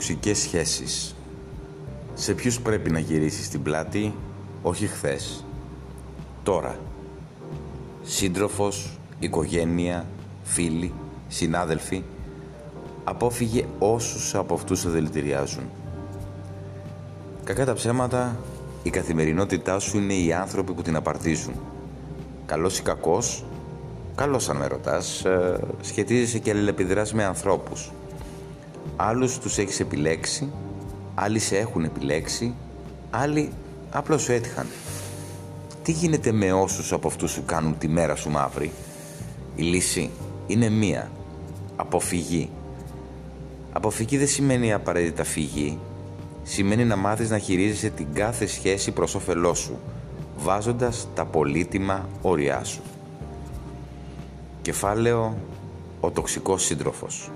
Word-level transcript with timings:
Τοξικές 0.00 0.38
σχέσεις 0.38 1.14
Σε 2.14 2.34
ποιους 2.34 2.60
πρέπει 2.60 2.90
να 2.90 2.98
γυρίσεις 2.98 3.48
την 3.48 3.62
πλάτη, 3.62 4.14
όχι 4.62 4.86
χθες. 4.86 5.44
Τώρα. 6.42 6.78
Σύντροφος, 8.02 8.98
οικογένεια, 9.18 10.06
φίλοι, 10.42 10.92
συνάδελφοι, 11.28 12.02
απόφυγε 13.04 13.64
όσους 13.78 14.34
από 14.34 14.54
αυτούς 14.54 14.80
σε 14.80 14.88
δηλητηριάζουν. 14.88 15.64
Κακά 17.44 17.64
τα 17.64 17.72
ψέματα, 17.72 18.36
η 18.82 18.90
καθημερινότητά 18.90 19.78
σου 19.78 19.98
είναι 19.98 20.14
οι 20.14 20.32
άνθρωποι 20.32 20.72
που 20.72 20.82
την 20.82 20.96
απαρτίζουν. 20.96 21.54
Καλός 22.46 22.78
ή 22.78 22.82
κακός, 22.82 23.44
καλός 24.14 24.48
αν 24.48 24.56
με 24.56 24.66
ρωτάς, 24.66 25.24
ε, 25.24 25.60
σχετίζεσαι 25.80 26.38
και 26.38 26.50
αλληλεπιδράς 26.50 27.12
με 27.12 27.24
ανθρώπους. 27.24 27.90
Άλλους 28.96 29.38
τους 29.38 29.58
έχεις 29.58 29.80
επιλέξει, 29.80 30.50
άλλοι 31.14 31.38
σε 31.38 31.56
έχουν 31.58 31.84
επιλέξει, 31.84 32.54
άλλοι 33.10 33.52
απλώς 33.90 34.22
σου 34.22 34.32
έτυχαν. 34.32 34.66
Τι 35.82 35.92
γίνεται 35.92 36.32
με 36.32 36.52
όσους 36.52 36.92
από 36.92 37.08
αυτούς 37.08 37.30
σου 37.30 37.42
κάνουν 37.46 37.78
τη 37.78 37.88
μέρα 37.88 38.14
σου 38.14 38.30
μαύρη; 38.30 38.72
Η 39.54 39.62
λύση 39.62 40.10
είναι 40.46 40.68
μία. 40.68 41.10
Αποφυγή. 41.76 42.50
Αποφυγή 43.72 44.18
δεν 44.18 44.28
σημαίνει 44.28 44.72
απαραίτητα 44.72 45.24
φυγή. 45.24 45.78
Σημαίνει 46.42 46.84
να 46.84 46.96
μάθεις 46.96 47.30
να 47.30 47.38
χειρίζεσαι 47.38 47.90
την 47.90 48.06
κάθε 48.12 48.46
σχέση 48.46 48.90
προς 48.90 49.14
όφελός 49.14 49.58
σου, 49.58 49.78
βάζοντας 50.36 51.08
τα 51.14 51.24
πολύτιμα 51.24 52.08
όρια 52.22 52.64
σου. 52.64 52.80
Κεφάλαιο 54.62 55.36
«Ο 56.00 56.10
τοξικός 56.10 56.64
σύντροφος». 56.64 57.30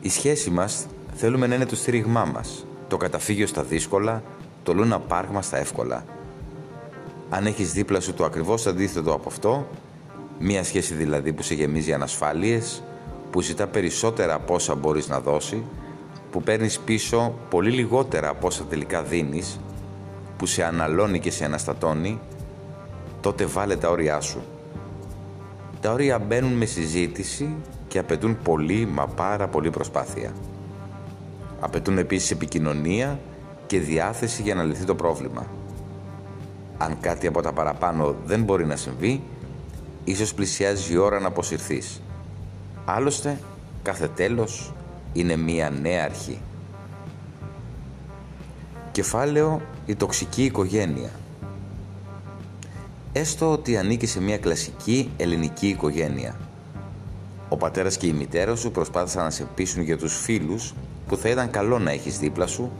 Η 0.00 0.08
σχέση 0.08 0.50
μας 0.50 0.86
θέλουμε 1.14 1.46
να 1.46 1.54
είναι 1.54 1.66
το 1.66 1.76
στήριγμά 1.76 2.24
μας, 2.24 2.66
το 2.88 2.96
καταφύγιο 2.96 3.46
στα 3.46 3.62
δύσκολα, 3.62 4.22
το 4.62 4.74
λούνα 4.74 5.00
πάρκ 5.00 5.28
στα 5.42 5.58
εύκολα. 5.58 6.04
Αν 7.30 7.46
έχεις 7.46 7.72
δίπλα 7.72 8.00
σου 8.00 8.14
το 8.14 8.24
ακριβώς 8.24 8.66
αντίθετο 8.66 9.12
από 9.12 9.28
αυτό, 9.28 9.66
μία 10.38 10.64
σχέση 10.64 10.94
δηλαδή 10.94 11.32
που 11.32 11.42
σε 11.42 11.54
γεμίζει 11.54 11.92
ανασφάλειες, 11.92 12.82
που 13.30 13.40
ζητά 13.40 13.66
περισσότερα 13.66 14.34
από 14.34 14.54
όσα 14.54 14.74
μπορείς 14.74 15.08
να 15.08 15.20
δώσει, 15.20 15.64
που 16.30 16.42
παίρνεις 16.42 16.78
πίσω 16.78 17.34
πολύ 17.50 17.70
λιγότερα 17.70 18.28
από 18.28 18.46
όσα 18.46 18.64
τελικά 18.64 19.02
δίνεις, 19.02 19.60
που 20.36 20.46
σε 20.46 20.64
αναλώνει 20.64 21.20
και 21.20 21.30
σε 21.30 21.44
αναστατώνει, 21.44 22.20
τότε 23.20 23.46
βάλε 23.46 23.76
τα 23.76 23.90
όρια 23.90 24.20
σου. 24.20 24.42
Τα 25.80 25.92
όρια 25.92 26.18
μπαίνουν 26.18 26.52
με 26.52 26.64
συζήτηση 26.64 27.54
και 27.88 27.98
απαιτούν 27.98 28.38
πολύ 28.42 28.86
μα 28.86 29.06
πάρα 29.06 29.48
πολύ 29.48 29.70
προσπάθεια. 29.70 30.32
Απαιτούν 31.60 31.98
επίσης 31.98 32.30
επικοινωνία 32.30 33.18
και 33.66 33.78
διάθεση 33.78 34.42
για 34.42 34.54
να 34.54 34.62
λυθεί 34.62 34.84
το 34.84 34.94
πρόβλημα. 34.94 35.46
Αν 36.78 36.96
κάτι 37.00 37.26
από 37.26 37.42
τα 37.42 37.52
παραπάνω 37.52 38.14
δεν 38.24 38.42
μπορεί 38.42 38.66
να 38.66 38.76
συμβεί, 38.76 39.22
ίσως 40.04 40.34
πλησιάζει 40.34 40.92
η 40.92 40.96
ώρα 40.96 41.20
να 41.20 41.26
αποσυρθείς. 41.26 42.02
Άλλωστε, 42.84 43.38
κάθε 43.82 44.08
τέλος 44.08 44.72
είναι 45.12 45.36
μία 45.36 45.70
νέα 45.70 46.04
αρχή. 46.04 46.40
Κεφάλαιο 48.92 49.60
«Η 49.86 49.94
τοξική 49.94 50.44
οικογένεια» 50.44 51.10
Έστω 53.12 53.52
ότι 53.52 53.76
ανήκει 53.76 54.06
σε 54.06 54.20
μια 54.20 54.38
κλασική 54.38 55.10
ελληνική 55.16 55.68
οικογένεια. 55.68 56.36
Ο 57.48 57.56
πατέρας 57.56 57.96
και 57.96 58.06
η 58.06 58.12
μητέρα 58.12 58.56
σου 58.56 58.70
προσπάθησαν 58.70 59.24
να 59.24 59.30
σε 59.30 59.46
πείσουν 59.54 59.82
για 59.82 59.98
τους 59.98 60.16
φίλους 60.16 60.74
που 61.08 61.16
θα 61.16 61.28
ήταν 61.28 61.50
καλό 61.50 61.78
να 61.78 61.90
έχεις 61.90 62.18
δίπλα 62.18 62.46
σου, 62.46 62.70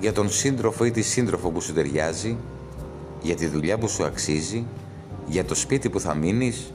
για 0.00 0.12
τον 0.12 0.30
σύντροφο 0.30 0.84
ή 0.84 0.90
τη 0.90 1.02
σύντροφο 1.02 1.50
που 1.50 1.60
σου 1.60 1.72
ταιριάζει, 1.72 2.36
για 3.22 3.34
τη 3.34 3.46
δουλειά 3.46 3.78
που 3.78 3.88
σου 3.88 4.04
αξίζει, 4.04 4.66
για 5.26 5.44
το 5.44 5.54
σπίτι 5.54 5.88
που 5.88 6.00
θα 6.00 6.14
μείνεις, 6.14 6.72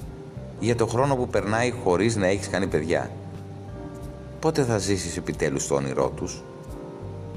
για 0.59 0.75
το 0.75 0.87
χρόνο 0.87 1.15
που 1.15 1.27
περνάει 1.27 1.73
χωρίς 1.83 2.15
να 2.15 2.27
έχεις 2.27 2.49
κάνει 2.49 2.67
παιδιά. 2.67 3.11
Πότε 4.39 4.63
θα 4.63 4.77
ζήσεις 4.77 5.17
επιτέλους 5.17 5.67
το 5.67 5.75
όνειρό 5.75 6.11
τους; 6.15 6.43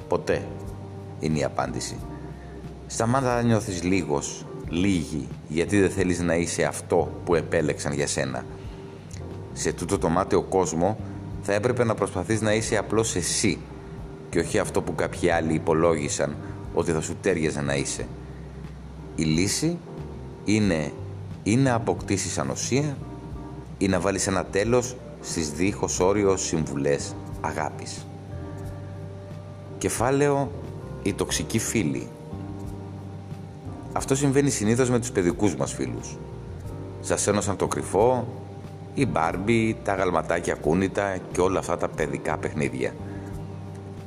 Ποτέ, 0.08 0.46
είναι 1.20 1.38
η 1.38 1.44
απάντηση. 1.44 1.96
Σταμάτα 2.86 3.34
να 3.34 3.42
νιώθεις 3.42 3.82
λίγος, 3.82 4.46
λίγη, 4.68 5.28
γιατί 5.48 5.80
δεν 5.80 5.90
θέλεις 5.90 6.20
να 6.20 6.34
είσαι 6.34 6.64
αυτό 6.64 7.20
που 7.24 7.34
επέλεξαν 7.34 7.92
για 7.92 8.06
σένα. 8.06 8.44
Σε 9.52 9.72
τούτο 9.72 9.98
το 9.98 10.08
μάταιο 10.08 10.42
κόσμο 10.42 10.98
θα 11.42 11.52
έπρεπε 11.52 11.84
να 11.84 11.94
προσπαθείς 11.94 12.40
να 12.40 12.54
είσαι 12.54 12.76
απλώς 12.76 13.16
εσύ 13.16 13.58
και 14.30 14.38
όχι 14.38 14.58
αυτό 14.58 14.82
που 14.82 14.94
κάποιοι 14.94 15.30
άλλοι 15.30 15.54
υπολόγισαν 15.54 16.36
ότι 16.74 16.92
θα 16.92 17.00
σου 17.00 17.16
τέριαζε 17.20 17.60
να 17.60 17.74
είσαι. 17.74 18.06
Η 19.14 19.22
λύση 19.22 19.78
είναι 20.44 20.92
ή 21.42 21.56
να 21.56 21.74
αποκτήσεις 21.74 22.38
ανοσία 22.38 22.96
ή 23.78 23.88
να 23.88 24.00
βάλεις 24.00 24.26
ένα 24.26 24.44
τέλος 24.44 24.96
στις 25.20 25.50
δίχως 25.50 26.00
όριο 26.00 26.36
συμβουλές 26.36 27.14
αγάπης. 27.40 28.06
Κεφάλαιο 29.78 30.50
«Η 31.02 31.12
τοξική 31.12 31.58
φίλη». 31.58 32.08
Αυτό 33.92 34.14
συμβαίνει 34.14 34.50
συνήθως 34.50 34.90
με 34.90 34.98
τους 34.98 35.10
παιδικούς 35.10 35.56
μας 35.56 35.72
φίλους. 35.72 36.16
Σας 37.00 37.26
ένωσαν 37.26 37.56
το 37.56 37.66
κρυφό, 37.66 38.28
η 38.94 39.06
μπάρμπι, 39.06 39.76
τα 39.82 39.94
γαλματάκια 39.94 40.54
κούνητα 40.54 41.16
και 41.32 41.40
όλα 41.40 41.58
αυτά 41.58 41.76
τα 41.76 41.88
παιδικά 41.88 42.36
παιχνίδια. 42.36 42.92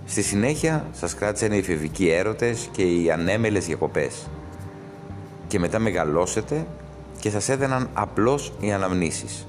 Στη 0.05 0.21
συνέχεια 0.21 0.85
σας 0.91 1.15
κράτησαν 1.15 1.51
οι 1.51 1.57
εφηβικοί 1.57 2.09
έρωτες 2.09 2.69
και 2.71 2.83
οι 2.83 3.11
ανέμελες 3.11 3.65
διακοπές. 3.65 4.27
Και 5.47 5.59
μετά 5.59 5.79
μεγαλώσετε 5.79 6.65
και 7.19 7.29
σας 7.29 7.49
έδαιναν 7.49 7.89
απλώς 7.93 8.53
οι 8.59 8.71
αναμνήσεις. 8.71 9.47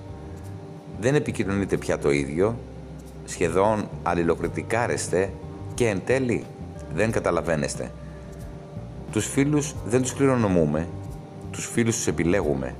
Δεν 1.01 1.15
επικοινωνείτε 1.15 1.77
πια 1.77 1.99
το 1.99 2.11
ίδιο, 2.11 2.59
σχεδόν 3.25 3.89
αλληλοκριτικάρεστε 4.03 5.31
και 5.75 5.89
εν 5.89 6.03
τέλει 6.05 6.45
δεν 6.95 7.11
καταλαβαίνεστε. 7.11 7.91
Τους 9.13 9.27
φίλους 9.27 9.75
δεν 9.87 10.03
τους 10.03 10.15
κληρονομούμε, 10.15 10.89
τους 11.51 11.67
φίλους 11.67 11.97
τους 11.97 12.07
επιλέγουμε. 12.07 12.75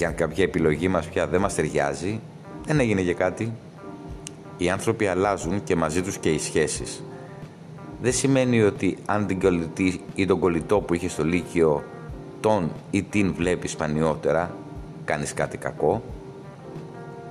Και 0.00 0.06
αν 0.06 0.14
κάποια 0.14 0.44
επιλογή 0.44 0.88
μας 0.88 1.06
πια 1.06 1.26
δεν 1.26 1.40
μας 1.40 1.54
ταιριάζει, 1.54 2.20
δεν 2.66 2.80
έγινε 2.80 3.00
για 3.00 3.12
κάτι. 3.12 3.52
Οι 4.58 4.70
άνθρωποι 4.70 5.06
αλλάζουν 5.06 5.64
και 5.64 5.76
μαζί 5.76 6.02
τους 6.02 6.18
και 6.18 6.30
οι 6.30 6.38
σχέσεις. 6.38 7.02
Δεν 8.02 8.12
σημαίνει 8.12 8.62
ότι 8.62 8.98
αν 9.06 9.26
την 9.26 9.40
κολλητή 9.40 10.00
ή 10.14 10.26
τον 10.26 10.38
κολλητό 10.38 10.80
που 10.80 10.94
είχε 10.94 11.08
στο 11.08 11.24
Λύκειο 11.24 11.82
τον 12.40 12.70
ή 12.90 13.02
την 13.02 13.34
βλέπει 13.34 13.68
σπανιότερα, 13.68 14.54
κάνεις 15.04 15.34
κάτι 15.34 15.56
κακό. 15.56 16.02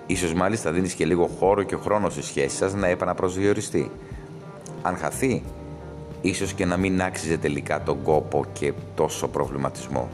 Ίσως 0.07 0.33
μάλιστα 0.33 0.71
δίνεις 0.71 0.93
και 0.93 1.05
λίγο 1.05 1.29
χώρο 1.39 1.63
και 1.63 1.75
χρόνο 1.75 2.09
στη 2.09 2.21
σχέση 2.21 2.55
σας 2.55 2.73
να 2.73 2.87
επαναπροσδιοριστεί. 2.87 3.91
Αν 4.81 4.95
χαθεί, 4.95 5.43
ίσως 6.21 6.53
και 6.53 6.65
να 6.65 6.77
μην 6.77 7.01
άξιζε 7.01 7.37
τελικά 7.37 7.83
τον 7.83 8.03
κόπο 8.03 8.45
και 8.53 8.73
τόσο 8.95 9.27
προβληματισμό. 9.27 10.09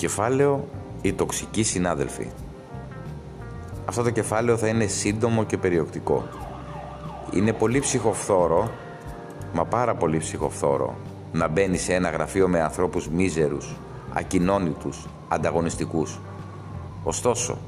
Κεφάλαιο 0.00 0.68
«Η 1.02 1.12
τοξική 1.12 1.62
συνάδελφη». 1.62 2.26
Αυτό 3.84 4.02
το 4.02 4.10
κεφάλαιο 4.10 4.56
θα 4.56 4.66
είναι 4.68 4.86
σύντομο 4.86 5.44
και 5.44 5.56
περιοκτικό. 5.56 6.28
Είναι 7.32 7.52
πολύ 7.52 7.78
ψυχοφθόρο, 7.78 8.70
μα 9.52 9.64
πάρα 9.64 9.94
πολύ 9.94 10.18
ψυχοφθόρο, 10.18 10.96
να 11.32 11.48
μπαίνει 11.48 11.78
σε 11.78 11.94
ένα 11.94 12.10
γραφείο 12.10 12.48
με 12.48 12.60
ανθρώπους 12.60 13.08
μίζερους, 13.08 13.76
ακοινώνητους, 14.12 15.06
ανταγωνιστικούς. 15.28 16.20
Ωστόσο, 17.04 17.58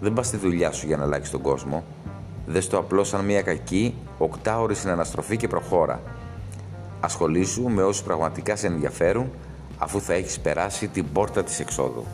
δεν 0.00 0.12
πας 0.12 0.26
στη 0.26 0.36
δουλειά 0.36 0.72
σου 0.72 0.86
για 0.86 0.96
να 0.96 1.02
αλλάξεις 1.02 1.30
τον 1.30 1.40
κόσμο. 1.40 1.84
Δες 2.46 2.68
το 2.68 2.78
απλώς 2.78 3.08
σαν 3.08 3.24
μια 3.24 3.42
κακή, 3.42 3.94
οκτάωρη 4.18 4.74
συναναστροφή 4.74 5.36
και 5.36 5.48
προχώρα. 5.48 6.02
Ασχολήσου 7.00 7.68
με 7.68 7.82
όσους 7.82 8.02
πραγματικά 8.02 8.56
σε 8.56 8.66
ενδιαφέρουν, 8.66 9.30
αφού 9.82 10.00
θα 10.00 10.12
έχεις 10.12 10.40
περάσει 10.40 10.88
την 10.88 11.12
πόρτα 11.12 11.44
της 11.44 11.60
εξόδου. 11.60 12.06